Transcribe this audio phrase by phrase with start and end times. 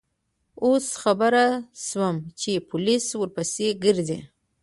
[0.63, 1.33] اوس خبر
[1.85, 4.19] شوم چې پولیس ورپسې گرځي.